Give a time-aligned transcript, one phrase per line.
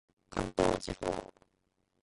[0.31, 1.31] 関東地方